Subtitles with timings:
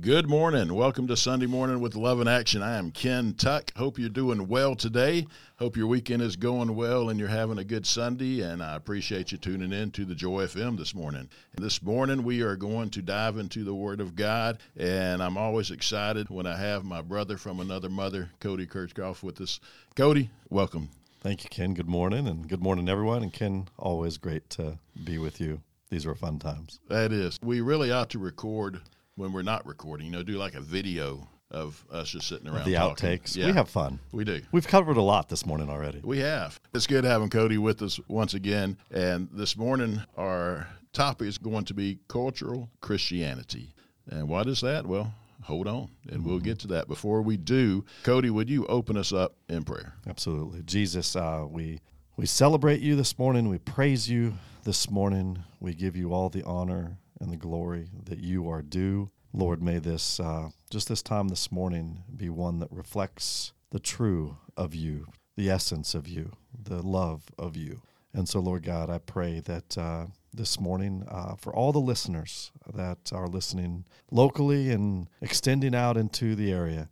[0.00, 0.74] Good morning.
[0.74, 2.62] Welcome to Sunday Morning with Love In Action.
[2.62, 3.72] I am Ken Tuck.
[3.76, 5.26] Hope you're doing well today.
[5.58, 8.42] Hope your weekend is going well and you're having a good Sunday.
[8.42, 11.30] And I appreciate you tuning in to the Joy FM this morning.
[11.56, 14.58] This morning, we are going to dive into the Word of God.
[14.76, 19.40] And I'm always excited when I have my brother from another mother, Kody Kirchhoff, with
[19.40, 19.60] us.
[19.94, 20.90] Kody, welcome.
[21.20, 21.72] Thank you, Ken.
[21.72, 23.22] Good morning, and good morning, everyone.
[23.22, 25.62] And Ken, always great to be with you.
[25.88, 26.80] These were fun times.
[26.88, 27.38] That is.
[27.42, 28.82] We really ought to record
[29.16, 30.06] when we're not recording.
[30.06, 32.66] You know, do like a video of us just sitting around.
[32.66, 33.08] The talking.
[33.08, 33.36] outtakes.
[33.36, 33.98] Yeah, We have fun.
[34.12, 34.40] we do.
[34.52, 36.00] We've covered a lot this morning already.
[36.04, 36.60] We have.
[36.74, 38.76] It's good having Kody with us once again.
[38.90, 43.74] And this morning, our topic is going to be cultural Christianity.
[44.10, 44.86] And what is that?
[44.86, 46.88] Well, hold on, and we'll get to that.
[46.88, 49.94] Before we do, Kody, would you open us up in prayer?
[50.06, 50.62] Absolutely.
[50.62, 51.80] Jesus, uh, we
[52.16, 53.48] we celebrate you this morning.
[53.48, 55.42] We praise you this morning.
[55.60, 59.10] We give you all the honor and the glory that you are due.
[59.32, 64.38] Lord, may this uh, just this time this morning be one that reflects the true
[64.56, 65.06] of you,
[65.36, 67.82] the essence of you, the love of you.
[68.14, 72.50] And so, Lord God, I pray that uh, this morning, uh, for all the listeners
[72.72, 76.88] that are listening locally and extending out into the area,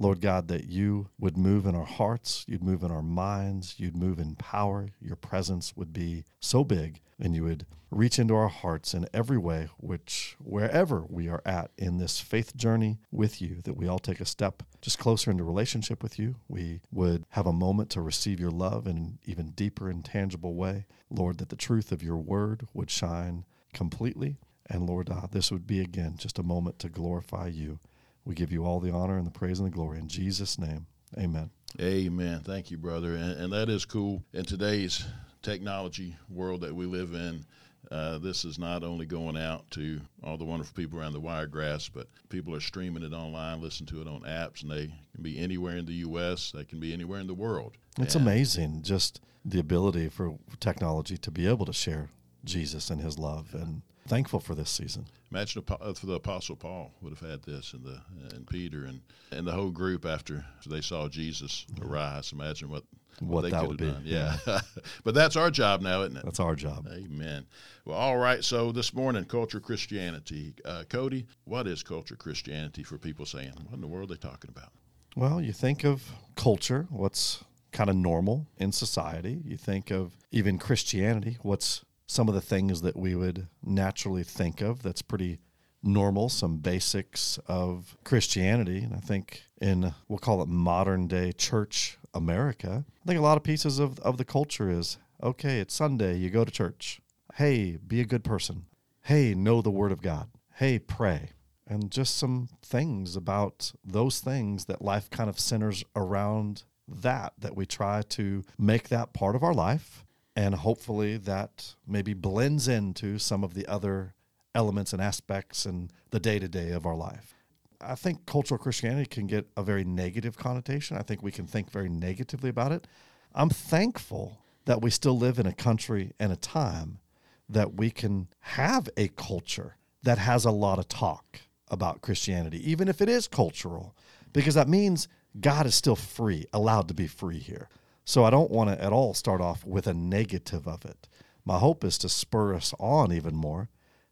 [0.00, 3.96] Lord God, that you would move in our hearts, you'd move in our minds, you'd
[3.96, 4.90] move in power.
[5.00, 9.38] Your presence would be so big, and you would reach into our hearts in every
[9.38, 13.98] way, which wherever we are at in this faith journey with you, that we all
[13.98, 16.36] take a step just closer into relationship with you.
[16.48, 20.54] We would have a moment to receive your love in an even deeper and tangible
[20.54, 20.86] way.
[21.10, 24.36] Lord, that the truth of your word would shine completely.
[24.70, 27.80] And Lord, uh, this would be again just a moment to glorify you.
[28.28, 29.98] We give you all the honor and the praise and the glory.
[29.98, 30.84] In Jesus' name,
[31.16, 31.48] amen.
[31.80, 32.40] Amen.
[32.44, 33.14] Thank you, brother.
[33.14, 34.22] And, and that is cool.
[34.34, 35.02] In today's
[35.40, 37.46] technology world that we live in,
[37.90, 41.88] uh, this is not only going out to all the wonderful people around the Wiregrass,
[41.88, 45.38] but people are streaming it online, listen to it on apps, and they can be
[45.38, 47.78] anywhere in the U.S., they can be anywhere in the world.
[47.98, 52.10] It's And- amazing just the ability for technology to be able to share
[52.44, 53.54] Jesus and his love.
[53.54, 55.06] And thankful for this season.
[55.30, 58.00] Imagine if uh, the Apostle Paul would have had this, and the
[58.34, 59.00] and Peter, and
[59.30, 62.32] and the whole group after they saw Jesus arise.
[62.32, 62.84] Imagine what
[63.20, 64.10] What they that could would have be.
[64.12, 64.36] done.
[64.46, 64.60] Yeah,
[65.04, 66.24] but that's our job now, isn't it?
[66.24, 66.88] That's our job.
[66.90, 67.46] Amen.
[67.84, 68.42] Well, all right.
[68.42, 70.54] So this morning, culture Christianity.
[70.64, 74.18] Uh, Kody, what is culture Christianity for people saying, what in the world are they
[74.20, 74.70] talking about?
[75.16, 79.42] Well, you think of culture, what's kind of normal in society.
[79.44, 84.60] You think of even Christianity, what's some of the things that we would naturally think
[84.60, 85.38] of that's pretty
[85.82, 88.78] normal, some basics of Christianity.
[88.78, 93.36] And I think in, we'll call it modern day church America, I think a lot
[93.36, 97.00] of pieces of, of the culture is okay, it's Sunday, you go to church.
[97.34, 98.64] Hey, be a good person.
[99.02, 100.28] Hey, know the Word of God.
[100.54, 101.30] Hey, pray
[101.68, 107.54] and just some things about those things that life kind of centers around that that
[107.54, 110.04] we try to make that part of our life
[110.38, 114.14] and hopefully that maybe blends into some of the other
[114.54, 117.34] elements and aspects and the day-to-day of our life.
[117.80, 120.96] I think cultural christianity can get a very negative connotation.
[120.96, 122.86] I think we can think very negatively about it.
[123.34, 127.00] I'm thankful that we still live in a country and a time
[127.48, 132.86] that we can have a culture that has a lot of talk about Christianity, even
[132.86, 133.92] if it is cultural,
[134.32, 135.08] because that means
[135.40, 137.68] God is still free, allowed to be free here.
[138.08, 141.10] So I don't want to at all start off with a negative of it.
[141.44, 143.68] My hope is to spur us on even more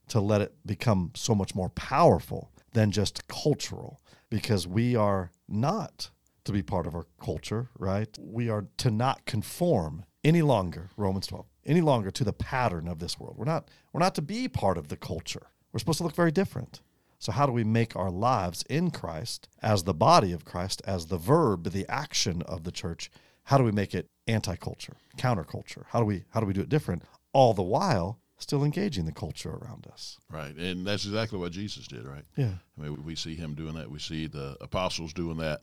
[0.09, 6.11] to let it become so much more powerful than just cultural, because we are not
[6.45, 8.15] to be part of our culture, right?
[8.21, 12.99] We are to not conform any longer, Romans 12, any longer to the pattern of
[12.99, 13.39] this world.
[13.39, 15.47] We're not we're not to be part of the culture.
[15.73, 16.83] We're supposed to look very different.
[17.19, 21.07] So how do we make our lives in Christ as the body of Christ, as
[21.07, 23.11] the verb, the action of the church?
[23.47, 25.85] How do we make it anti-culture, counterculture?
[25.89, 27.03] How do we how do we do it different?
[27.33, 30.19] All the while still engaging the culture around us.
[30.31, 30.55] Right.
[30.57, 32.25] And that's exactly what Jesus did, right?
[32.37, 32.57] Yeah.
[32.79, 33.91] I mean, we see him doing that.
[33.91, 35.61] We see the apostles doing that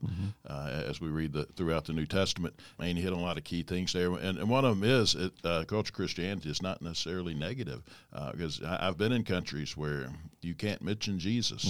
[0.47, 2.55] uh, as we read the, throughout the New Testament.
[2.79, 4.11] And he hit on a lot of key things there.
[4.13, 7.83] And, and one of them is it, uh, culture Christianity is not necessarily negative
[8.31, 10.09] because I I've been in countries where
[10.41, 11.65] you can't mention Jesus.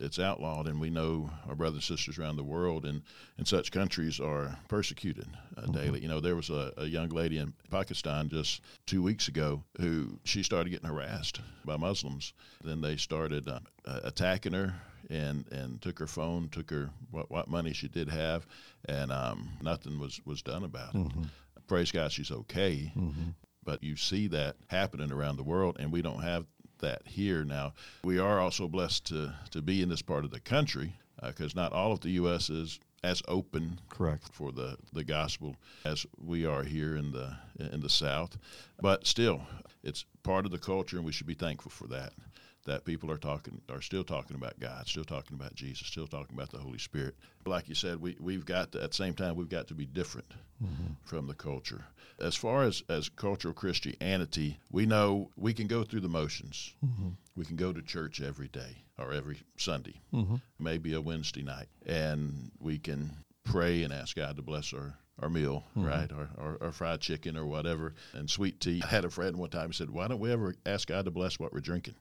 [0.00, 3.02] It's outlawed, and we know our brothers and sisters around the world and
[3.38, 5.26] in such countries are persecuted
[5.56, 6.00] uh, daily.
[6.00, 10.18] You know, there was a, a young lady in Pakistan just two weeks ago who
[10.24, 12.32] she started getting harassed by Muslims.
[12.64, 13.48] Then they started
[13.86, 14.74] uh, attacking her
[15.10, 18.46] and and took her phone, took her what, what money she did have,
[18.86, 21.06] and um, nothing was was done about it.
[21.66, 22.92] Praise God, she's okay.
[23.64, 26.46] But you see that happening around the world, and we don't have
[26.78, 27.44] that here.
[27.44, 27.72] Now,
[28.04, 30.92] we are also blessed to, to be in this part of the country
[31.22, 32.50] because uh, not all of the U.S.
[32.50, 37.80] is as open correct for the, the gospel as we are here in the in
[37.80, 38.36] the South,
[38.80, 39.42] but still,
[39.82, 42.12] it's part of the culture, and we should be thankful for that
[42.66, 46.36] that people are talking are still talking about God, still talking about Jesus, still talking
[46.36, 47.14] about the Holy Spirit.
[47.46, 49.86] Like you said, we we've got to, at the same time we've got to be
[49.86, 50.30] different
[50.62, 50.92] mm-hmm.
[51.04, 51.84] from the culture.
[52.18, 56.74] As far as as cultural Christianity, we know we can go through the motions.
[56.84, 57.08] Mm-hmm.
[57.36, 60.36] We can go to church every day or every Sunday, mm-hmm.
[60.58, 63.10] maybe a Wednesday night, and we can
[63.44, 65.86] pray and ask God to bless our our meal, mm-hmm.
[65.86, 66.10] right?
[66.12, 68.82] Or, or, or, fried chicken or whatever, and sweet tea.
[68.84, 71.10] I had a friend one time who said, Why don't we ever ask God to
[71.10, 71.94] bless what we're drinking?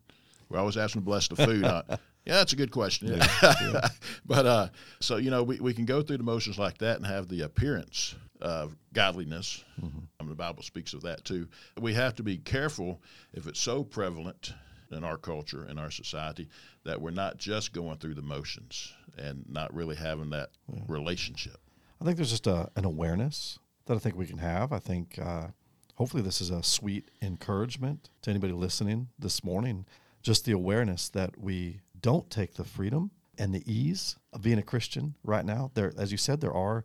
[0.50, 1.64] We're always asking to bless the food.
[1.64, 1.84] Huh?
[1.90, 1.98] yeah,
[2.36, 3.08] that's a good question.
[3.10, 3.28] Yeah.
[3.42, 3.88] yeah.
[4.26, 4.68] but uh,
[5.00, 7.42] so you know, we, we can go through the motions like that and have the
[7.42, 9.64] appearance of godliness.
[9.82, 10.00] Mm-hmm.
[10.20, 11.48] I mean, the Bible speaks of that too.
[11.80, 13.02] We have to be careful
[13.34, 14.54] if it's so prevalent
[14.92, 16.48] in our culture in our society
[16.84, 20.82] that we're not just going through the motions and not really having that yeah.
[20.88, 21.58] relationship.
[22.02, 24.72] I think there's just a, an awareness that I think we can have.
[24.72, 25.48] I think uh,
[25.96, 29.86] hopefully this is a sweet encouragement to anybody listening this morning
[30.26, 34.64] just the awareness that we don't take the freedom and the ease of being a
[34.64, 35.70] Christian right now.
[35.76, 36.84] There, as you said, there are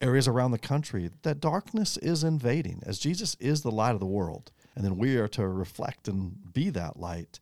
[0.00, 4.06] areas around the country that darkness is invading, as Jesus is the light of the
[4.06, 7.38] world, and then we are to reflect and be that light.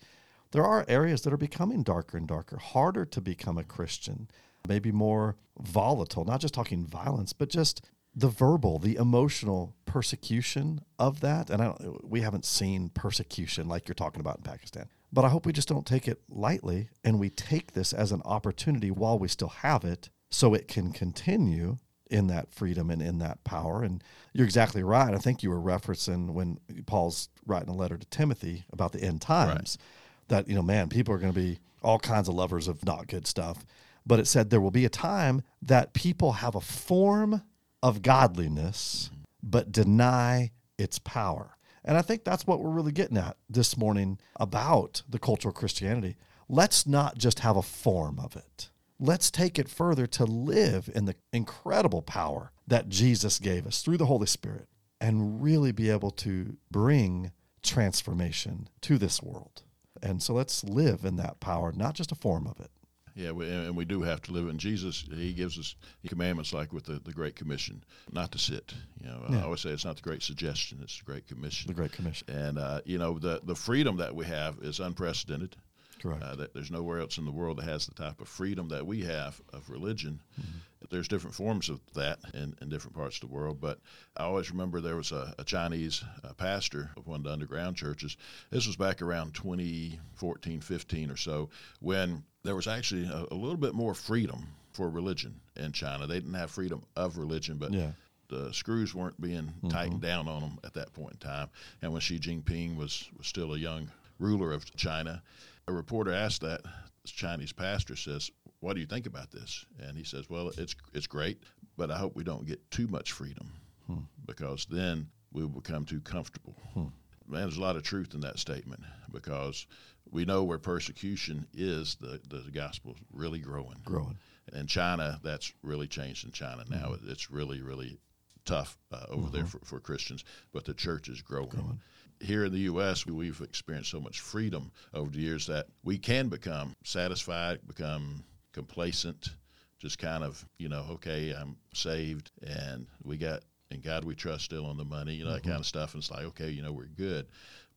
[0.51, 4.29] There are areas that are becoming darker and darker, harder to become a Christian,
[4.69, 7.83] maybe more volatile, not just talking violence, but just
[8.15, 11.49] the verbal, the emotional persecution of that.
[11.49, 14.89] And I we haven't seen persecution like you're talking about in Pakistan.
[15.13, 18.23] But I hope we just don't take it lightly and we take this as an
[18.25, 21.79] opportunity while we still have it so it can continue
[22.11, 23.83] in that freedom and in that power.
[23.83, 24.03] And
[24.33, 25.15] you're exactly right.
[25.15, 29.21] I think you were referencing when Paul's writing a letter to Timothy about the end
[29.21, 30.29] times right.
[30.29, 33.07] that, you know, man, people are going to be all kinds of lovers of not
[33.07, 33.65] good stuff.
[34.07, 37.43] But it said there will be a time that people have a form
[37.83, 39.11] of godliness,
[39.43, 41.58] but deny its power.
[41.89, 46.17] And I think that's what we're really getting at this morning about the cultural Christianity.
[46.47, 48.69] Let's not just have a form of it.
[49.01, 53.97] Let's take it further to live in the incredible power that Jesus gave us through
[53.97, 54.69] the Holy Spirit
[55.01, 57.33] and really be able to bring
[57.63, 59.63] transformation to this world.
[60.03, 62.71] And so let's live in that power, not just a form of it.
[63.19, 64.47] Yeah, we, and we do have to live.
[64.47, 65.75] And Jesus, He gives us
[66.07, 67.83] commandments like with the, the Great Commission,
[68.13, 68.73] not to sit.
[69.03, 69.41] You know, yeah.
[69.41, 71.67] I always say it's not the Great Suggestion; it's the Great Commission.
[71.67, 72.29] The Great Commission.
[72.31, 75.57] And uh, you know, the the freedom that we have is unprecedented.
[76.01, 76.23] Correct.
[76.23, 78.87] Uh, that there's nowhere else in the world that has the type of freedom that
[78.87, 80.21] we have of religion.
[80.41, 80.87] Mm-hmm.
[80.91, 83.81] There's different forms of that in, in different parts of the world, but
[84.17, 87.77] I always remember there was a, a Chinese uh, pastor of one of the underground
[87.77, 88.17] churches.
[88.51, 91.51] This was back around 2014, 15 or so,
[91.81, 96.07] when there was actually a, a little bit more freedom for religion in China.
[96.07, 97.91] They didn't have freedom of religion, but yeah
[98.29, 99.69] the screws weren't being mm-hmm.
[99.69, 101.49] tightened down on them at that point in time.
[101.83, 105.23] And when Xi Jinping was, was still a young ruler of China,
[105.69, 106.63] a reporter asked that
[107.05, 108.31] Chinese pastor says,
[108.61, 111.43] "What do you think about this?" And he says, "Well, it's it's great,
[111.77, 113.53] but I hope we don't get too much freedom
[113.87, 114.01] hmm.
[114.27, 116.87] because then we will become too comfortable." Hmm.
[117.27, 118.83] Man, there's a lot of truth in that statement
[119.13, 119.67] because
[120.11, 123.81] we know where persecution is, the the gospel really growing.
[123.85, 124.19] Growing.
[124.55, 126.93] In China, that's really changed in China now.
[126.93, 127.11] Mm-hmm.
[127.11, 127.99] It's really, really
[128.47, 131.51] tough uh, over there for, for Christians, but the church is growing.
[131.51, 131.81] growing
[132.21, 136.29] here in the U.S., we've experienced so much freedom over the years that we can
[136.29, 139.31] become satisfied, become complacent,
[139.79, 144.45] just kind of, you know, okay, I'm saved and we got, and God we trust
[144.45, 145.37] still on the money, you know, mm-hmm.
[145.37, 145.95] that kind of stuff.
[145.95, 147.27] And it's like, okay, you know, we're good.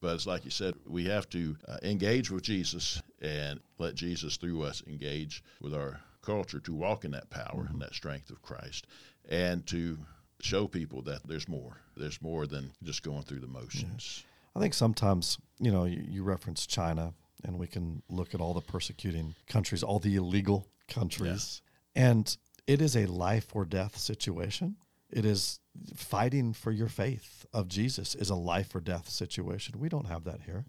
[0.02, 4.38] But it's like you said, we have to uh, engage with Jesus and let Jesus
[4.38, 7.74] through us engage with our culture to walk in that power mm-hmm.
[7.74, 8.88] and that strength of Christ
[9.30, 9.98] and to
[10.40, 11.78] show people that there's more.
[11.96, 14.24] There's more than just going through the motions.
[14.24, 14.31] Yeah.
[14.56, 18.54] I think sometimes, you know, you, you reference China, and we can look at all
[18.54, 21.62] the persecuting countries, all the illegal countries.
[21.96, 22.10] Yeah.
[22.10, 24.76] And it is a life or death situation.
[25.10, 25.60] It is
[25.96, 29.80] fighting for your faith of Jesus is a life or death situation.
[29.80, 30.66] We don't have that here.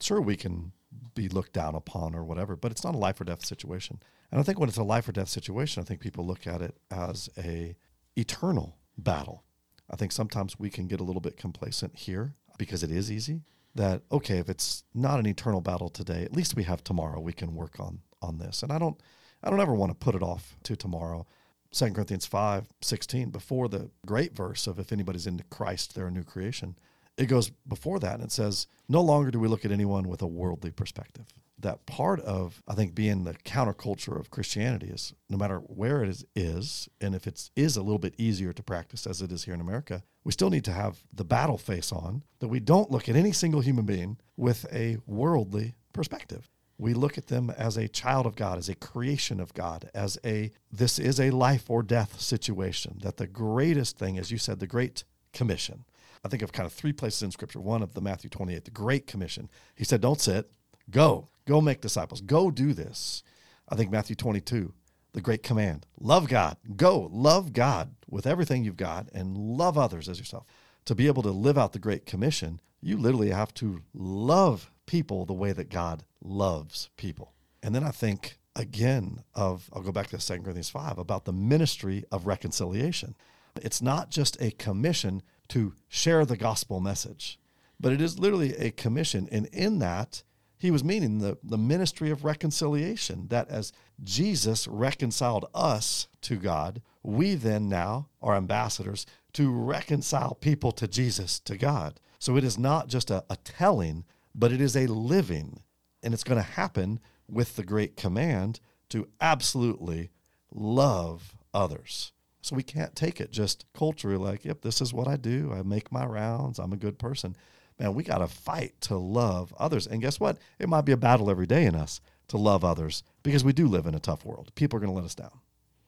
[0.00, 0.72] Sure, we can
[1.14, 4.00] be looked down upon or whatever, but it's not a life or death situation.
[4.30, 6.62] And I think when it's a life or death situation, I think people look at
[6.62, 7.76] it as a
[8.16, 9.44] eternal battle.
[9.90, 13.42] I think sometimes we can get a little bit complacent here because it is easy
[13.74, 17.32] that okay if it's not an eternal battle today at least we have tomorrow we
[17.32, 19.00] can work on on this and i don't
[19.42, 21.26] i don't ever want to put it off to tomorrow
[21.72, 26.10] 2 corinthians 5 16 before the great verse of if anybody's into christ they're a
[26.10, 26.76] new creation
[27.18, 30.22] it goes before that and it says, no longer do we look at anyone with
[30.22, 31.26] a worldly perspective.
[31.60, 36.08] That part of, I think, being the counterculture of Christianity is no matter where it
[36.08, 39.44] is, is and if it is a little bit easier to practice as it is
[39.44, 42.90] here in America, we still need to have the battle face on that we don't
[42.90, 46.48] look at any single human being with a worldly perspective.
[46.80, 50.16] We look at them as a child of God, as a creation of God, as
[50.24, 52.98] a this is a life or death situation.
[53.02, 55.84] That the greatest thing, as you said, the great commission.
[56.24, 57.60] I think of kind of three places in Scripture.
[57.60, 59.48] One of the Matthew 28, the Great Commission.
[59.74, 60.50] He said, Don't sit,
[60.90, 63.22] go, go make disciples, go do this.
[63.68, 64.72] I think Matthew 22,
[65.14, 70.08] the Great Command love God, go, love God with everything you've got and love others
[70.08, 70.44] as yourself.
[70.84, 75.24] To be able to live out the Great Commission, you literally have to love people
[75.24, 77.32] the way that God loves people.
[77.62, 81.32] And then I think again of, I'll go back to 2 Corinthians 5 about the
[81.32, 83.16] ministry of reconciliation.
[83.62, 87.38] It's not just a commission to share the gospel message,
[87.80, 89.28] but it is literally a commission.
[89.32, 90.22] And in that,
[90.58, 93.72] he was meaning the, the ministry of reconciliation, that as
[94.02, 101.38] Jesus reconciled us to God, we then now are ambassadors to reconcile people to Jesus,
[101.40, 102.00] to God.
[102.18, 105.62] So it is not just a, a telling, but it is a living.
[106.02, 108.60] And it's going to happen with the great command
[108.90, 110.10] to absolutely
[110.52, 112.12] love others.
[112.40, 115.52] So we can't take it just culturally like, yep, this is what I do.
[115.52, 116.58] I make my rounds.
[116.58, 117.36] I'm a good person.
[117.78, 119.86] Man, we got to fight to love others.
[119.86, 120.38] And guess what?
[120.58, 123.66] It might be a battle every day in us to love others because we do
[123.66, 124.50] live in a tough world.
[124.54, 125.40] People are going to let us down.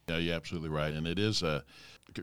[0.09, 0.93] Yeah, you're absolutely right.
[0.93, 1.63] And it is, uh,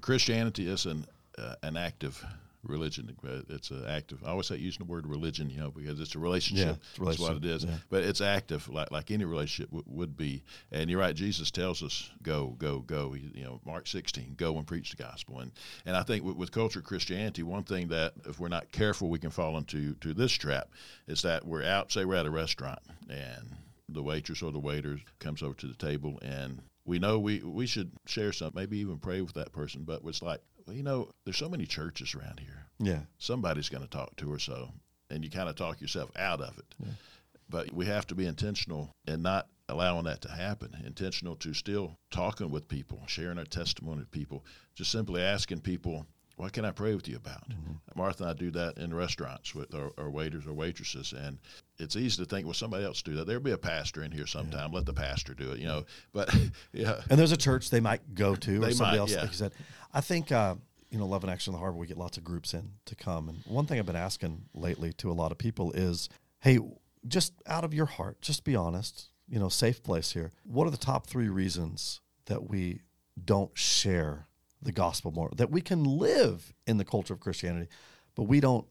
[0.02, 1.06] Christianity is an,
[1.38, 2.26] uh, an active
[2.68, 3.16] religion.
[3.50, 4.24] It's an active.
[4.24, 6.68] I always say using the word religion, you know, because it's a relationship.
[6.68, 7.66] Yeah, it's That's what it is.
[7.66, 7.76] Yeah.
[7.90, 10.44] But it's active, like like any relationship w- would be.
[10.72, 11.16] And you're right.
[11.16, 15.40] Jesus tells us, "Go, go, go." You know, Mark 16, go and preach the gospel.
[15.40, 15.52] And
[15.86, 19.20] and I think with, with culture Christianity, one thing that if we're not careful, we
[19.20, 20.70] can fall into to this trap
[21.08, 21.92] is that we're out.
[21.92, 23.56] Say we're at a restaurant and
[23.90, 27.68] the waitress or the waiter comes over to the table and we know we, we
[27.68, 31.10] should share something, maybe even pray with that person, but it's like, well, you know,
[31.24, 32.66] there's so many churches around here.
[32.80, 33.00] Yeah.
[33.18, 34.70] Somebody's going to talk to her, so,
[35.10, 36.76] and you kind of talk yourself out of it.
[36.80, 36.92] Yeah.
[37.50, 40.76] But we have to be intentional and not allowing that to happen.
[40.86, 44.44] Intentional to still talking with people, sharing our testimony with people,
[44.76, 46.06] just simply asking people,
[46.36, 47.50] what can I pray with you about?
[47.50, 47.74] Mm-hmm.
[47.96, 51.40] Martha and I do that in restaurants with our, our, waiters or waitresses, and
[51.80, 53.28] it's easy to think, well, somebody else do that.
[53.28, 54.72] There'll be a pastor in here sometime.
[54.72, 54.78] Yeah.
[54.78, 55.86] Let the pastor do it, you know.
[56.14, 56.34] But
[56.74, 59.12] yeah, and there's a church they might go to, or somebody might, else.
[59.12, 59.22] Yeah.
[59.22, 59.52] Like you said,
[59.94, 60.56] I think uh,
[60.90, 62.96] you know, Love In Action in the Harbor, we get lots of groups in to
[62.96, 63.30] come.
[63.30, 66.60] And one thing I've been asking lately to a lot of people is, hey,
[67.08, 70.32] just out of your heart, just be honest, you know, safe place here.
[70.44, 72.82] What are the top three reasons that we
[73.24, 74.28] don't share
[74.62, 75.30] the gospel more?
[75.36, 77.68] That we can live in the culture of Christianity,
[78.16, 78.66] but we don't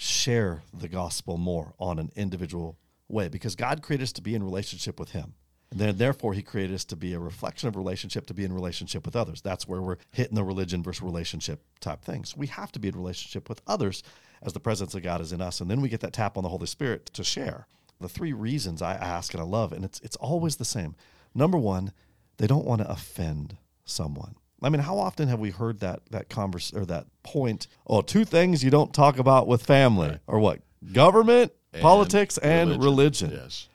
[0.00, 4.42] share the gospel more on an individual way because God created us to be in
[4.42, 5.34] relationship with Him.
[5.70, 8.52] And then, therefore, he created us to be a reflection of relationship, to be in
[8.52, 9.40] relationship with others.
[9.40, 12.36] That's where we're hitting the religion versus relationship type things.
[12.36, 14.02] We have to be in relationship with others
[14.42, 15.60] as the presence of God is in us.
[15.60, 17.68] And then we get that tap on the Holy Spirit to share.
[18.00, 20.96] The three reasons I ask and I love, and it's, it's always the same.
[21.34, 21.92] Number one,
[22.38, 24.34] they don't want to offend someone.
[24.62, 27.66] I mean, how often have we heard that that converse or that point?
[27.86, 30.18] Oh, two things you don't talk about with family, right.
[30.26, 30.60] or what?
[30.92, 33.30] Government, and politics, and religion.
[33.30, 33.30] religion.
[33.32, 33.68] Yes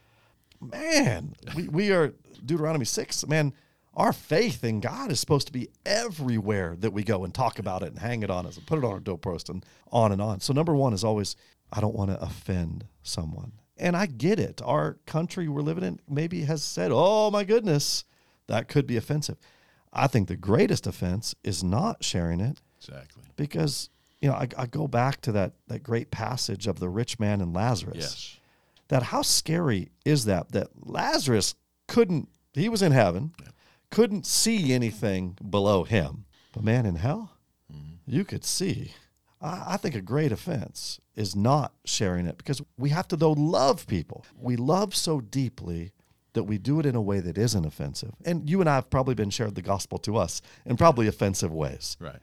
[0.72, 2.14] man, we, we are
[2.44, 3.54] Deuteronomy 6, man,
[3.96, 7.82] our faith in God is supposed to be everywhere that we go and talk about
[7.82, 10.22] it and hang it on us and put it on our doorpost and on and
[10.22, 10.42] on.
[10.42, 11.36] So number one is always,
[11.72, 13.54] I don't want to offend someone.
[13.78, 14.62] And I get it.
[14.64, 18.04] Our country we're living in maybe has said, oh my goodness,
[18.48, 19.38] that could be offensive.
[19.96, 22.62] I think the greatest offense is not sharing it.
[22.80, 23.24] Exactly.
[23.36, 23.90] Because,
[24.22, 27.42] you know, I, I go back to that, that great passage of the rich man
[27.42, 27.98] and Lazarus.
[27.98, 28.40] Yes
[28.88, 31.56] that how scary is that that Lazarus
[31.88, 33.34] couldn't he was in heaven
[33.92, 37.32] couldn't see anything below him but man in hell
[37.72, 37.96] mm-hmm.
[38.06, 38.94] you could see
[39.42, 43.34] I, I think a great offense is not sharing it because we have to though
[43.34, 45.92] love people we love so deeply
[46.36, 48.90] that we do it in a way that isn't offensive and you and i have
[48.90, 52.22] probably been shared the gospel to us in probably offensive ways right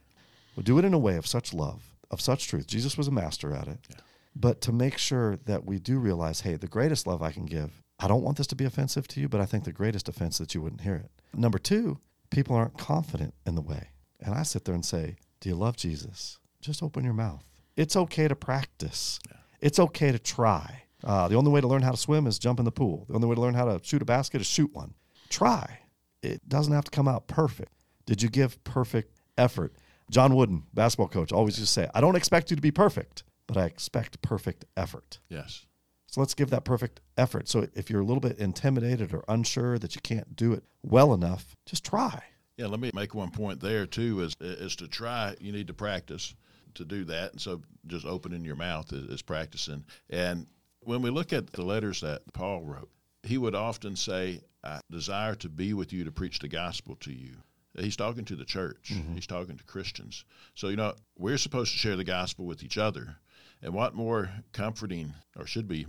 [0.56, 3.12] we do it in a way of such love of such truth jesus was a
[3.12, 3.96] master at it yeah
[4.34, 7.82] but to make sure that we do realize, hey, the greatest love I can give,
[7.98, 10.38] I don't want this to be offensive to you, but I think the greatest offense
[10.38, 11.10] that you wouldn't hear it.
[11.34, 11.98] Number two,
[12.30, 13.88] people aren't confident in the way.
[14.20, 16.38] And I sit there and say, Do you love Jesus?
[16.60, 17.44] Just open your mouth.
[17.76, 19.38] It's okay to practice, yeah.
[19.60, 20.81] it's okay to try.
[21.04, 23.06] Uh, the only way to learn how to swim is jump in the pool.
[23.08, 24.94] The only way to learn how to shoot a basket is shoot one.
[25.28, 25.80] Try.
[26.22, 27.72] It doesn't have to come out perfect.
[28.06, 29.74] Did you give perfect effort?
[30.10, 33.24] John Wooden, basketball coach, always used to say, I don't expect you to be perfect,
[33.46, 35.18] but I expect perfect effort.
[35.28, 35.66] Yes.
[36.06, 37.48] So let's give that perfect effort.
[37.48, 41.14] So if you're a little bit intimidated or unsure that you can't do it well
[41.14, 42.22] enough, just try.
[42.58, 44.20] Yeah, let me make one point there too.
[44.20, 46.34] Is is to try, you need to practice
[46.74, 49.84] to do that, and so just opening your mouth is, is practicing.
[50.10, 50.46] And
[50.82, 52.90] when we look at the letters that Paul wrote,
[53.22, 57.12] he would often say, "I desire to be with you to preach the gospel to
[57.12, 57.36] you."
[57.78, 58.90] He's talking to the church.
[58.92, 59.14] Mm-hmm.
[59.14, 60.24] He's talking to Christians.
[60.54, 63.16] So you know we're supposed to share the gospel with each other,
[63.62, 65.86] and what more comforting, or should be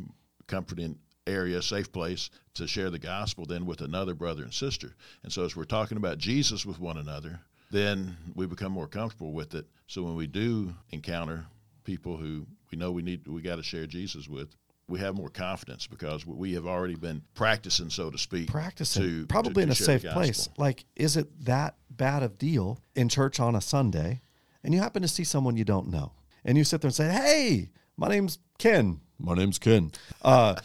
[0.48, 4.94] comforting area, safe place to share the gospel than with another brother and sister.
[5.24, 7.40] And so as we're talking about Jesus with one another,
[7.72, 9.66] then we become more comfortable with it.
[9.88, 11.46] So when we do encounter
[11.84, 14.56] people who we know we need we got to share Jesus with,
[14.94, 18.48] we have more confidence because we have already been practicing, so to speak.
[18.48, 20.48] Practicing, to, probably to, to in a safe place.
[20.56, 24.22] Like, is it that bad of deal in church on a Sunday,
[24.64, 26.12] and you happen to see someone you don't know,
[26.46, 29.02] and you sit there and say, "Hey, my name's Ken.
[29.18, 30.58] My name's Ken," uh,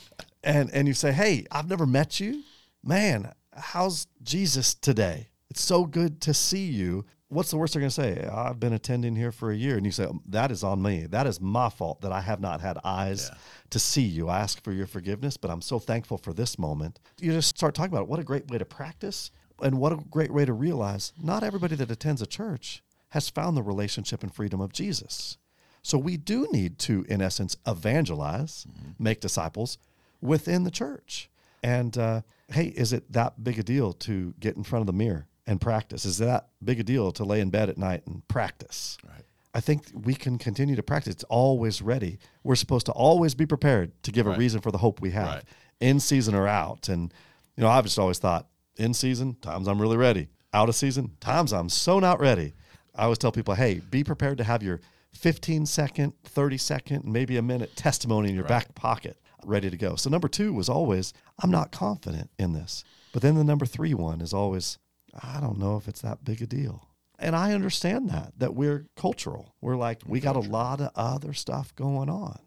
[0.44, 2.42] and and you say, "Hey, I've never met you,
[2.84, 3.32] man.
[3.56, 5.30] How's Jesus today?
[5.48, 8.26] It's so good to see you." What's the worst they're going to say?
[8.26, 9.76] I've been attending here for a year.
[9.76, 11.06] And you say, that is on me.
[11.06, 13.38] That is my fault that I have not had eyes yeah.
[13.70, 14.28] to see you.
[14.28, 17.00] I ask for your forgiveness, but I'm so thankful for this moment.
[17.20, 18.08] You just start talking about it.
[18.08, 19.30] What a great way to practice
[19.60, 23.56] and what a great way to realize not everybody that attends a church has found
[23.56, 25.38] the relationship and freedom of Jesus.
[25.82, 29.02] So we do need to, in essence, evangelize, mm-hmm.
[29.02, 29.78] make disciples
[30.20, 31.30] within the church.
[31.62, 34.92] And uh, hey, is it that big a deal to get in front of the
[34.92, 36.04] mirror and practice.
[36.04, 38.98] Is that big a deal to lay in bed at night and practice?
[39.02, 39.24] Right.
[39.54, 41.14] I think we can continue to practice.
[41.14, 42.18] It's always ready.
[42.44, 44.36] We're supposed to always be prepared to give right.
[44.36, 45.44] a reason for the hope we have, right.
[45.80, 46.90] in season or out.
[46.90, 47.12] And
[47.56, 50.28] you know, I've just always thought, in season, times I'm really ready.
[50.52, 52.54] Out of season, times I'm so not ready.
[52.94, 54.80] I always tell people, hey, be prepared to have your
[55.12, 59.96] 15 second, 30 second, maybe a minute testimony in your back pocket ready to go.
[59.96, 62.84] So number two was always, I'm not confident in this.
[63.12, 64.78] But then the number three one is always,
[65.22, 66.88] I don't know if it's that big a deal.
[67.18, 69.54] And I understand that, that we're cultural.
[69.60, 72.38] We're like, we got a lot of other stuff going on.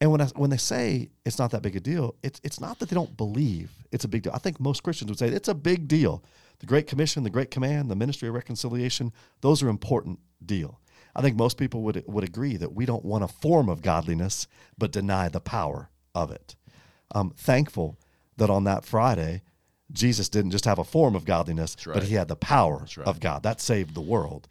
[0.00, 2.80] And when I, when they say it's not that big a deal, it's it's not
[2.80, 4.32] that they don't believe it's a big deal.
[4.34, 6.24] I think most Christians would say it's a big deal.
[6.58, 10.80] The Great Commission, the Great Command, the Ministry of Reconciliation, those are important deal.
[11.14, 14.48] I think most people would would agree that we don't want a form of godliness,
[14.76, 16.56] but deny the power of it.
[17.12, 17.96] I'm thankful
[18.38, 19.42] that on that Friday
[19.92, 21.94] Jesus didn't just have a form of godliness, right.
[21.94, 23.06] but he had the power right.
[23.06, 23.42] of God.
[23.42, 24.48] That saved the world.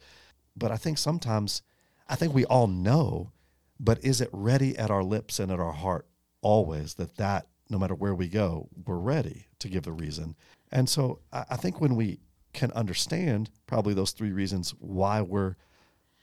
[0.56, 1.62] But I think sometimes,
[2.08, 3.32] I think we all know,
[3.80, 6.06] but is it ready at our lips and at our heart
[6.40, 10.36] always that that, no matter where we go, we're ready to give the reason?
[10.70, 12.20] And so I think when we
[12.52, 15.56] can understand probably those three reasons why we're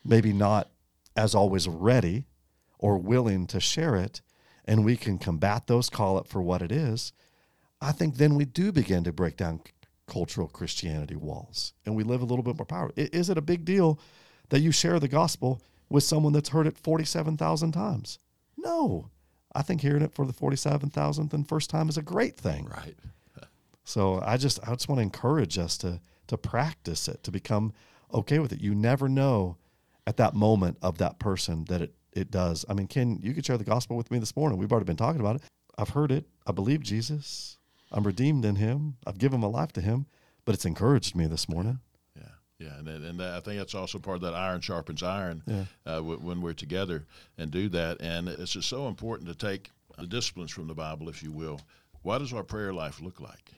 [0.06, 0.70] maybe not
[1.16, 2.26] as always ready
[2.78, 4.22] or willing to share it,
[4.66, 7.12] and we can combat those, call it for what it is,
[7.82, 9.62] I think then we do begin to break down
[10.08, 12.92] cultural Christianity walls and we live a little bit more power.
[12.96, 14.00] Is it a big deal
[14.50, 18.20] that you share the gospel with someone that's heard it 47,000 times?
[18.58, 19.10] No.
[19.56, 22.66] I think hearing it for the 47,000th and first time is a great thing.
[22.66, 22.96] Right.
[23.84, 27.74] so I just I just want to encourage us to to practice it, to become
[28.14, 28.62] okay with it.
[28.62, 29.58] You never know
[30.06, 32.66] at that moment of that person that it it does.
[32.68, 34.58] I mean, Ken, you could share the gospel with me this morning.
[34.58, 35.44] We've already been talking about it.
[35.78, 36.26] I've heard it.
[36.46, 37.59] I believe Jesus.
[37.92, 38.98] I'm redeemed in Him.
[39.06, 40.06] I've given my life to Him,
[40.46, 41.80] but it's encouraged me this morning.
[42.16, 42.24] Yeah,
[42.60, 45.66] yeah, and and I think that's also part of that iron sharpens iron yeah.
[45.86, 47.06] uh, when we're together
[47.38, 48.02] and do that.
[48.02, 51.60] And it's just so important to take the disciplines from the Bible, if you will.
[52.02, 53.54] What does our prayer life look like?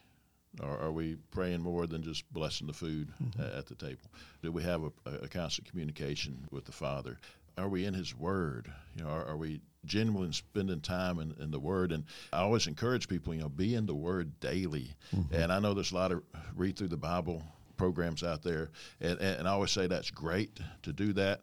[0.62, 3.58] Are, are we praying more than just blessing the food mm-hmm.
[3.58, 4.12] at the table?
[4.42, 4.92] Do we have a,
[5.24, 7.20] a constant communication with the Father?
[7.58, 8.72] Are we in His Word?
[8.96, 11.92] You know, are, are we genuinely spending time in, in, the Word.
[11.92, 14.92] And I always encourage people, you know, be in the Word daily.
[15.16, 15.34] Mm-hmm.
[15.34, 16.24] And I know there's a lot of
[16.56, 17.44] read through the Bible
[17.78, 21.42] programs out there, and, and I always say that's great to do that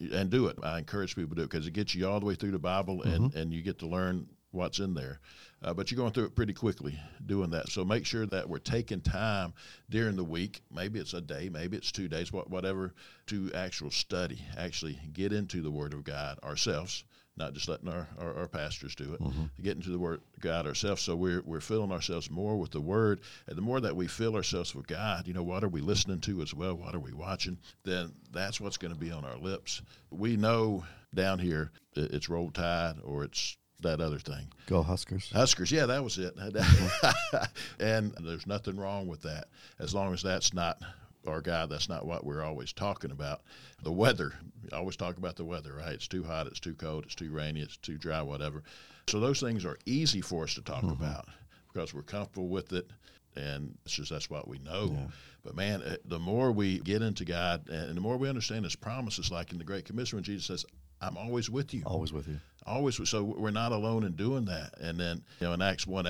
[0.00, 0.58] and do it.
[0.62, 2.58] I encourage people to do it because it gets you all the way through the
[2.58, 3.38] Bible, and, mm-hmm.
[3.38, 5.20] and you get to learn what's in there.
[5.62, 7.68] Uh, but you're going through it pretty quickly doing that.
[7.68, 9.54] So make sure that we're taking time
[9.88, 10.60] during the week.
[10.74, 12.94] Maybe it's a day, maybe it's two days, whatever,
[13.28, 17.04] to actual study, actually get into the Word of God ourselves
[17.36, 19.44] not just letting our, our, our pastors do it, mm-hmm.
[19.62, 21.02] get into the Word God ourselves.
[21.02, 23.20] So we're, we're filling ourselves more with the Word.
[23.46, 26.20] And the more that we fill ourselves with God, you know, what are we listening
[26.20, 26.74] to as well?
[26.74, 27.58] What are we watching?
[27.84, 29.82] Then that's what's going to be on our lips.
[30.10, 34.48] We know down here it's Roll Tide or it's that other thing.
[34.66, 35.30] Go Huskers.
[35.32, 36.34] Huskers, yeah, that was it.
[37.80, 40.80] and there's nothing wrong with that as long as that's not
[41.28, 43.42] our God, that's not what we're always talking about.
[43.82, 45.92] The weather, we always talk about the weather, right?
[45.94, 48.62] It's too hot, it's too cold, it's too rainy, it's too dry, whatever.
[49.08, 51.02] So those things are easy for us to talk Mm-hmm.
[51.02, 51.28] about
[51.72, 52.90] because we're comfortable with it,
[53.36, 54.90] and it's just that's what we know.
[54.92, 55.06] Yeah.
[55.44, 58.74] But man, eh, the more we get into God, and the more we understand His
[58.76, 60.64] promises, like in the Great Commission, when Jesus says,
[61.00, 62.40] "I'm always with you." Always with you.
[62.66, 66.04] always so we're not alone in doing that and then you know in acts 1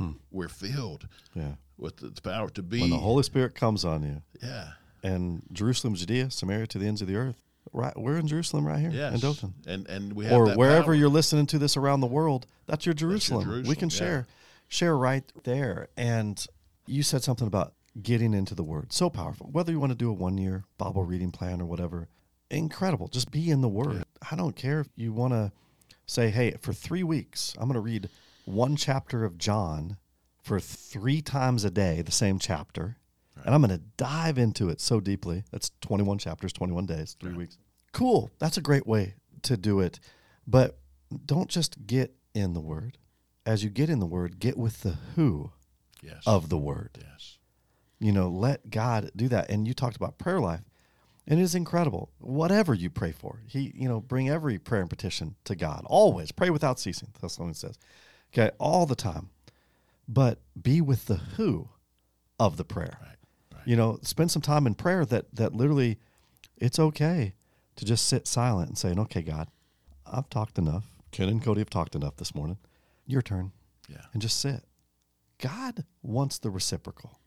[0.00, 1.52] 8 we're filled Yeah.
[1.76, 4.70] with the, power to be When the Holy Spirit comes on you, yeah
[5.02, 7.40] and Jerusalem, Judea, Samaria to the ends of the earth.
[7.72, 9.54] Right, we're in Jerusalem right here yes in Dothan.
[9.66, 10.94] and and we have or wherever power.
[10.94, 13.46] you're listening to this around the world, that's your Jerusalem.
[13.46, 13.96] we Jerusalem, can yeah.
[13.96, 14.26] share
[14.68, 15.88] share right there.
[15.96, 16.44] And
[16.86, 18.92] you said something about getting into the Word.
[18.92, 19.48] So powerful.
[19.52, 22.08] Whether you want to do a one year Bible reading plan or whatever,
[22.50, 23.08] incredible.
[23.08, 24.02] Just be in the Word.
[24.30, 25.52] I don't care if you want to
[26.06, 28.08] say, hey, for three weeks, I'm going to read
[28.48, 29.96] one chapter of John
[30.42, 32.96] for three times a day, the same chapter.
[33.44, 35.44] And I'm going to dive into it so deeply.
[35.52, 37.58] That's 21 chapters, 21 days, three weeks.
[37.92, 38.30] Cool.
[38.38, 40.00] That's a great way to do it.
[40.46, 40.78] But
[41.24, 42.98] don't just get in the Word.
[43.46, 45.52] As you get in the Word, get with the who
[46.02, 46.98] yes of the Word.
[47.00, 47.38] yes
[48.00, 49.50] You know, let God do that.
[49.50, 50.64] And you talked about prayer life.
[51.26, 52.10] And it is incredible.
[52.18, 55.82] Whatever you pray for, He, you know, bring every prayer and petition to God.
[55.86, 57.10] Always pray without ceasing.
[57.20, 57.78] Thessalonians says,
[58.32, 59.30] okay, all the time.
[60.08, 61.68] But be with the who
[62.38, 62.98] of the prayer.
[63.02, 63.16] right
[63.54, 65.04] right You know, spend some time in prayer.
[65.04, 65.98] That that literally,
[66.56, 67.34] it's okay
[67.76, 69.48] to just sit silent and saying, okay, God,
[70.06, 70.86] I've talked enough.
[71.10, 72.58] Ken and Kody have talked enough this morning.
[73.06, 73.52] Your turn
[73.88, 74.64] yeah and just sit.
[75.38, 77.20] God wants the reciprocal.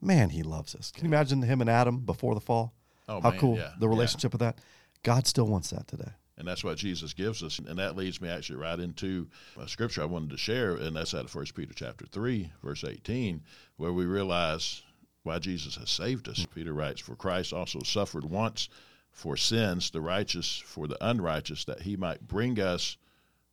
[0.00, 0.90] Man, he loves us.
[0.90, 2.74] Can you imagine him and Adam before the fall?
[3.08, 3.90] Oh, How man, cool yeah, the yeah.
[3.90, 4.58] relationship with that.
[5.02, 6.12] God still wants that today.
[6.36, 10.02] And that's what Jesus gives us, and that leads me actually right into a scripture
[10.02, 13.42] I wanted to share, and that's out of First Peter chapter three, verse eighteen,
[13.76, 14.82] where we realize
[15.22, 16.46] why Jesus has saved us.
[16.54, 18.68] Peter writes, "For Christ also suffered once
[19.10, 22.96] for sins, the righteous for the unrighteous, that He might bring us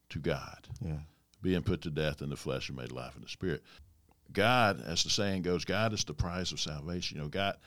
[0.09, 0.99] to God, Yeah.
[1.41, 3.63] being put to death in the flesh and made alive in the spirit."
[4.33, 7.17] God, as the saying goes, God is the prize of salvation.
[7.17, 7.57] You know, God,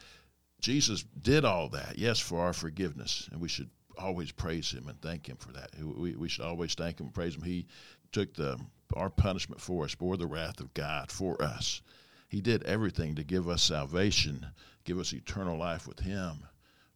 [0.61, 5.01] Jesus did all that, yes, for our forgiveness, and we should always praise Him and
[5.01, 5.71] thank Him for that.
[5.81, 7.43] We, we should always thank Him and praise Him.
[7.43, 7.67] He
[8.13, 8.59] took the
[8.95, 11.83] our punishment for us, bore the wrath of God for us.
[12.29, 14.47] He did everything to give us salvation,
[14.85, 16.45] give us eternal life with Him,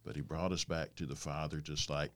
[0.05, 2.11] but He brought us back to the Father, just like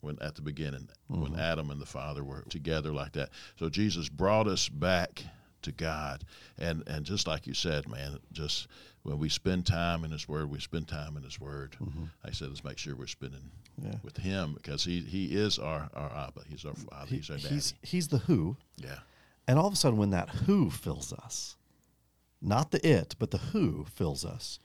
[0.00, 1.40] when at the beginning, when mm-hmm.
[1.40, 3.30] Adam and the Father were together like that.
[3.58, 5.24] So Jesus brought us back
[5.62, 6.24] to God,
[6.58, 8.68] and and just like you said, man, just
[9.02, 11.76] when we spend time in His Word, we spend time in His Word.
[11.82, 12.04] Mm-hmm.
[12.24, 13.50] I said, let's make sure we're spending
[13.82, 13.94] Yeah.
[14.02, 17.36] with Him because He He is our our Abba, He's our Father, He- He's our
[17.36, 17.54] Daddy.
[17.54, 18.98] he's he's the who, yeah,
[19.46, 21.56] and all of a sudden, when that who fills us,
[22.42, 24.58] not the it, but the who fills us,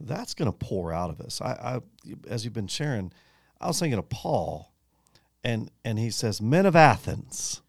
[0.00, 1.40] that's going to pour out of us.
[1.40, 1.80] I, I,
[2.28, 3.12] as you've been sharing,
[3.60, 4.72] I was thinking of Paul,
[5.42, 7.62] and and he says, "Men of Athens."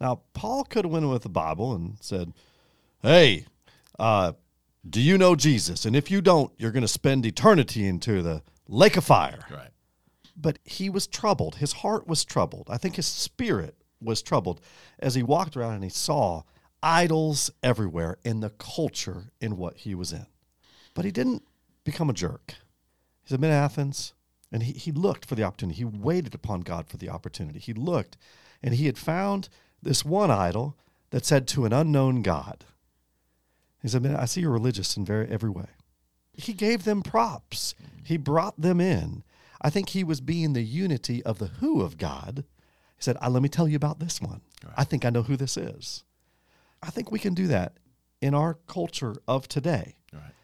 [0.00, 2.32] Now, Paul could have went with the Bible and said,
[3.02, 3.46] "Hey,
[3.98, 4.32] uh,
[4.88, 5.84] do you know Jesus?
[5.86, 9.70] And if you don't, you're going to spend eternity into the lake of fire." right.
[10.36, 11.56] But he was troubled.
[11.56, 12.68] His heart was troubled.
[12.70, 14.60] I think his spirit was troubled
[14.98, 16.42] as he walked around and he saw
[16.82, 20.26] idols everywhere in the culture in what he was in.
[20.94, 21.42] But he didn't
[21.84, 22.54] become a jerk.
[23.22, 24.12] He's in Athens
[24.52, 25.78] and he, he looked for the opportunity.
[25.78, 27.58] He waited upon God for the opportunity.
[27.58, 28.16] He looked
[28.62, 29.48] and he had found
[29.82, 30.76] this one idol
[31.10, 32.64] that said to an unknown God.
[33.82, 35.66] He said, Man, I see you're religious in very every way.
[36.32, 37.74] He gave them props.
[38.04, 39.22] He brought them in.
[39.66, 42.44] I think he was being the unity of the who of God.
[42.96, 44.42] He said, "Ah, Let me tell you about this one.
[44.76, 46.04] I think I know who this is.
[46.80, 47.76] I think we can do that
[48.20, 49.96] in our culture of today.
[50.12, 50.34] Right.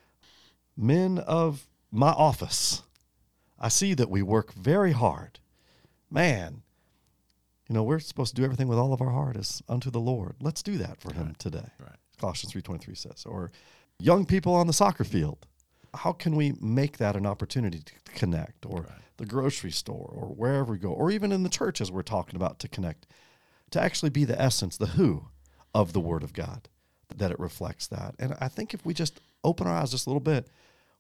[0.77, 2.83] Men of my office,
[3.61, 5.39] I see that we work very hard.
[6.11, 6.65] Man,
[7.69, 10.01] you know, we're supposed to do everything with all of our heart as unto the
[10.01, 10.35] Lord.
[10.41, 11.71] Let's do that for him today.
[11.79, 11.97] Right.
[12.19, 13.25] Colossians 3:23 says.
[13.25, 13.53] Or
[14.01, 15.47] young people on the soccer field.
[15.95, 18.87] How can we make that an opportunity to connect or
[19.19, 22.37] the grocery store or wherever we go or even in the church as we're talking
[22.37, 23.07] about to connect
[23.71, 25.27] to actually be the essence, the who
[25.75, 26.69] of the word of God
[27.17, 28.15] that it reflects that.
[28.19, 30.49] And I think if we just open our eyes just a little bit,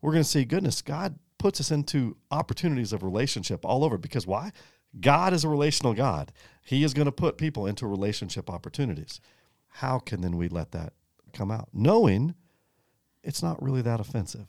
[0.00, 4.26] we're going to see goodness, God puts us into opportunities of relationship all over because
[4.26, 4.52] why?
[5.00, 6.32] God is a relational God.
[6.64, 9.20] He is going to put people into relationship opportunities.
[9.68, 10.92] How can then we let that
[11.32, 11.68] come out?
[11.72, 12.34] Knowing
[13.22, 14.46] it's not really that offensive.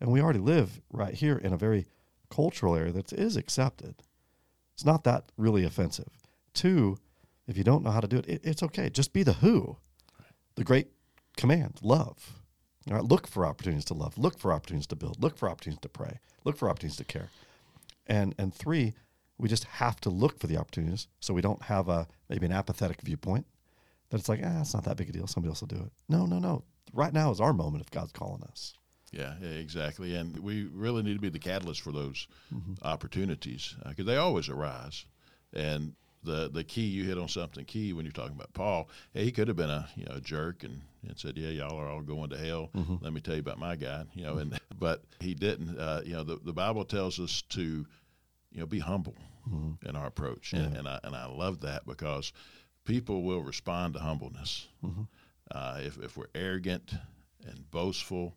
[0.00, 1.86] And we already live right here in a very
[2.30, 3.96] cultural area that is accepted.
[4.74, 6.08] It's not that really offensive.
[6.54, 6.98] Two,
[7.46, 8.90] if you don't know how to do it, it it's okay.
[8.90, 9.76] Just be the who.
[10.54, 10.88] The great
[11.36, 12.34] command, love.
[12.88, 14.16] All right, look for opportunities to love.
[14.16, 15.22] Look for opportunities to build.
[15.22, 16.20] Look for opportunities to pray.
[16.44, 17.30] Look for opportunities to care.
[18.06, 18.94] And and three,
[19.36, 22.52] we just have to look for the opportunities so we don't have a maybe an
[22.52, 23.46] apathetic viewpoint
[24.10, 25.26] that it's like, ah, it's not that big a deal.
[25.26, 25.92] Somebody else will do it.
[26.08, 26.64] No, no, no.
[26.92, 28.74] Right now is our moment if God's calling us.
[29.12, 30.14] Yeah, yeah, exactly.
[30.14, 32.74] And we really need to be the catalyst for those mm-hmm.
[32.82, 35.04] opportunities because uh, they always arise.
[35.52, 35.94] And
[36.24, 38.88] the the key you hit on something key when you're talking about Paul.
[39.14, 41.78] Hey, he could have been a you know a jerk and, and said, yeah, y'all
[41.78, 42.70] are all going to hell.
[42.76, 42.96] Mm-hmm.
[43.00, 44.04] Let me tell you about my guy.
[44.14, 45.78] You know, and but he didn't.
[45.78, 49.16] Uh, you know, the the Bible tells us to you know be humble
[49.48, 49.88] mm-hmm.
[49.88, 50.60] in our approach, yeah.
[50.60, 52.32] and, and I and I love that because
[52.84, 54.66] people will respond to humbleness.
[54.84, 55.02] Mm-hmm.
[55.50, 56.92] Uh, if if we're arrogant
[57.46, 58.34] and boastful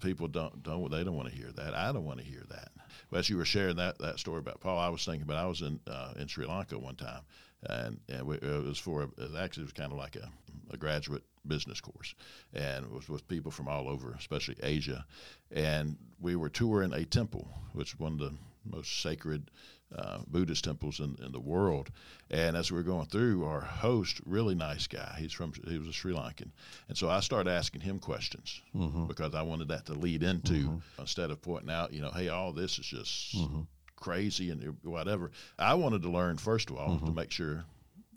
[0.00, 1.74] people don't don't they don't want to hear that.
[1.74, 2.70] I don't want to hear that.
[3.10, 5.46] Well, as you were sharing that that story about Paul, I was thinking about I
[5.46, 7.22] was in uh, in Sri Lanka one time,
[7.68, 10.30] and, and we, it was for actually it was kind of like a,
[10.70, 12.14] a graduate business course,
[12.54, 15.04] and it was with people from all over, especially Asia,
[15.50, 18.32] and we were touring a temple, which is one of the
[18.64, 19.50] most sacred
[19.96, 21.90] uh, Buddhist temples in, in the world.
[22.30, 25.88] And as we were going through, our host, really nice guy, he's from he was
[25.88, 26.50] a Sri Lankan,
[26.88, 29.06] and so I started asking him questions mm-hmm.
[29.06, 31.00] because I wanted that to lead into mm-hmm.
[31.00, 33.62] instead of pointing out, you know, hey, all this is just mm-hmm.
[33.96, 35.30] crazy and whatever.
[35.58, 37.14] I wanted to learn first of all to mm-hmm.
[37.14, 37.64] make sure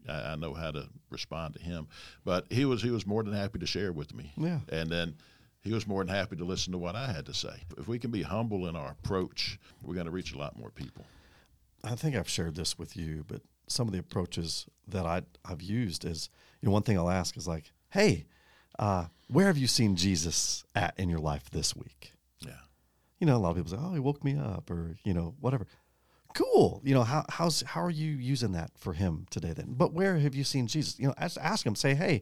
[0.07, 1.87] I, I know how to respond to him.
[2.25, 4.31] But he was he was more than happy to share with me.
[4.37, 5.15] Yeah, and then
[5.61, 7.63] he was more than happy to listen to what I had to say.
[7.77, 10.71] If we can be humble in our approach, we're going to reach a lot more
[10.71, 11.05] people.
[11.87, 15.61] I think I've shared this with you, but some of the approaches that I, I've
[15.61, 16.29] used is,
[16.61, 18.25] you know, one thing I'll ask is like, hey,
[18.79, 22.13] uh, where have you seen Jesus at in your life this week?
[22.39, 22.51] Yeah.
[23.19, 25.35] You know, a lot of people say, oh, he woke me up or, you know,
[25.39, 25.67] whatever.
[26.33, 26.81] Cool.
[26.83, 29.73] You know, how, how's, how are you using that for him today then?
[29.77, 30.99] But where have you seen Jesus?
[30.99, 32.21] You know, ask, ask him, say, hey,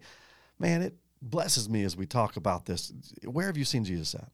[0.58, 2.94] man, it blesses me as we talk about this.
[3.26, 4.30] Where have you seen Jesus at?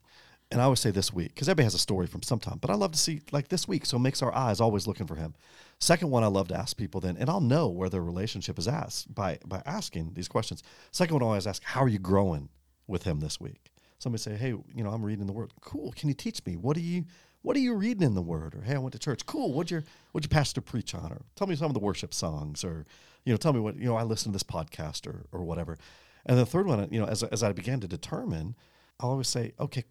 [0.51, 2.75] And I always say this week because everybody has a story from sometime, but I
[2.75, 5.33] love to see like this week, so it makes our eyes always looking for Him.
[5.79, 8.67] Second one, I love to ask people then, and I'll know where their relationship is
[8.67, 10.61] asked by by asking these questions.
[10.91, 12.49] Second one, I always ask, how are you growing
[12.87, 13.71] with Him this week?
[13.99, 15.51] Somebody say, hey, you know, I'm reading the Word.
[15.61, 15.93] Cool.
[15.93, 16.57] Can you teach me?
[16.57, 17.05] What are you
[17.43, 18.55] What are you reading in the Word?
[18.55, 19.25] Or hey, I went to church.
[19.25, 19.53] Cool.
[19.53, 21.11] What'd your What'd your pastor preach on?
[21.11, 22.63] Or tell me some of the worship songs.
[22.63, 22.85] Or
[23.23, 23.95] you know, tell me what you know.
[23.95, 25.77] I listened to this podcast or or whatever.
[26.25, 28.55] And the third one, you know, as as I began to determine,
[28.99, 29.85] I always say, okay,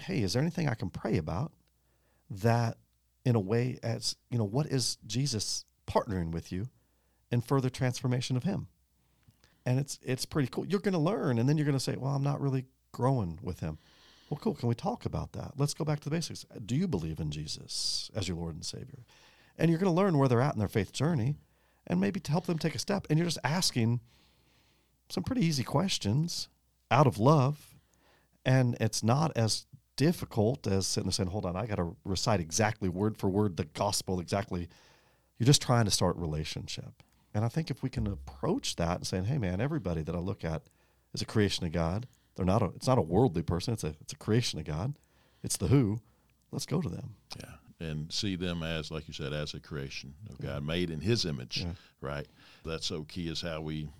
[0.00, 1.52] hey, is there anything I can pray about
[2.30, 2.76] that,
[3.24, 6.68] in a way, as you know, what is Jesus partnering with you
[7.30, 8.68] in further transformation of Him?
[9.66, 10.66] And it's it's pretty cool.
[10.66, 13.38] You're going to learn, and then you're going to say, well, I'm not really growing
[13.42, 13.78] with Him.
[14.30, 14.54] Well, cool.
[14.54, 15.52] Can we talk about that?
[15.56, 16.46] Let's go back to the basics.
[16.64, 19.04] Do you believe in Jesus as your Lord and Savior?
[19.58, 21.36] And you're going to learn where they're at in their faith journey,
[21.86, 23.06] and maybe to help them take a step.
[23.10, 24.00] And you're just asking
[25.10, 26.48] some pretty easy questions
[26.90, 27.74] out of love,
[28.46, 29.66] and it's not as
[30.00, 33.58] difficult as sitting there saying, hold on, I got to recite exactly word for word
[33.58, 34.66] the gospel exactly.
[35.36, 37.02] You're just trying to start relationship.
[37.34, 40.18] And I think if we can approach that and saying, hey man, everybody that I
[40.18, 40.62] look at
[41.12, 42.06] is a creation of God.
[42.34, 44.94] They're not a it's not a worldly person, it's a it's a creation of God.
[45.42, 46.00] It's the who.
[46.50, 47.16] Let's go to them.
[47.38, 47.86] Yeah.
[47.86, 51.26] And see them as, like you said, as a creation of God, made in his
[51.26, 51.58] image.
[51.58, 51.72] Yeah.
[52.00, 52.26] Right.
[52.64, 53.90] That's so key is how we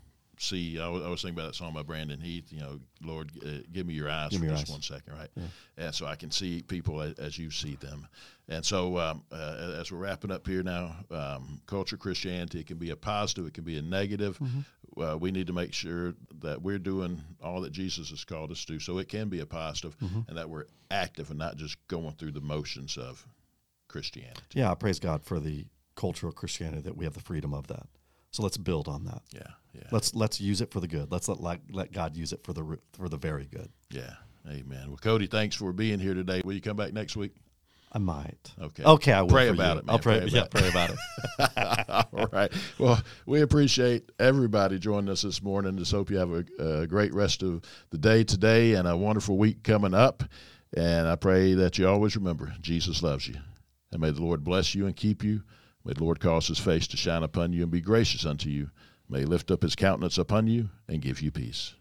[0.41, 0.81] see.
[0.81, 2.53] I was, I was, thinking about that song by Brandon Heath.
[2.53, 4.71] You know, Lord, uh, give me your eyes give for just eyes.
[4.71, 5.29] one second, right?
[5.37, 5.45] Yeah.
[5.79, 8.07] And so I can see people as, as you see them.
[8.49, 12.79] And so um, uh, as we're wrapping up here now, um, culture Christianity it can
[12.79, 14.39] be a positive, it can be a negative.
[14.39, 15.01] Mm-hmm.
[15.01, 18.65] Uh, we need to make sure that we're doing all that Jesus has called us
[18.65, 20.21] to, so it can be a positive, mm-hmm.
[20.29, 23.25] and that we're active and not just going through the motions of
[23.87, 24.41] Christianity.
[24.55, 27.87] Yeah, I praise God for the cultural Christianity that we have the freedom of that.
[28.31, 29.23] So let's build on that.
[29.33, 29.43] Yeah,
[29.75, 29.89] yeah.
[29.91, 31.11] Let's let's use it for the good.
[31.11, 33.71] Let's let let, let God use it for the for the very good.
[33.91, 34.15] Yeah,
[34.49, 34.89] Amen.
[34.89, 36.41] Well, Kody, thanks for being here today.
[36.45, 37.35] Will you come back next week?
[37.93, 38.53] I might.
[38.61, 38.85] Okay.
[38.85, 39.31] Okay, I will.
[39.31, 39.81] Pray about you.
[39.81, 39.87] it.
[39.87, 39.93] Man.
[39.93, 40.21] I'll pray.
[40.21, 42.09] pray yeah, pray about it.
[42.13, 42.53] All right.
[42.79, 45.77] Well, we appreciate everybody joining us this morning.
[45.77, 49.37] Just hope you have a, a great rest of the day today and a wonderful
[49.37, 50.23] week coming up.
[50.77, 53.35] And I pray that you always remember Jesus loves you.
[53.91, 55.43] And may the Lord bless you and keep you.
[55.85, 58.71] May the Lord cause his face to shine upon you and be gracious unto you.
[59.09, 61.75] May he lift up his countenance upon you and give you peace.